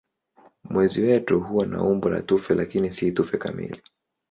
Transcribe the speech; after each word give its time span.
Mwezi 0.69 1.01
wetu 1.01 1.39
huwa 1.39 1.65
na 1.65 1.83
umbo 1.83 2.09
la 2.09 2.21
tufe 2.21 2.55
lakini 2.55 2.91
si 2.91 3.11
tufe 3.11 3.37
kamili. 3.37 3.81